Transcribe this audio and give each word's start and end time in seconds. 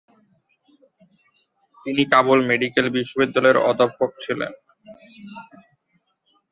তিনি 1.85 2.01
কাবুল 2.13 2.39
মেডিকেল 2.49 2.85
বিশ্ববিদ্যালয়ের 2.97 3.57
অধ্যাপক 3.69 4.11
ছিলেন। 4.23 4.51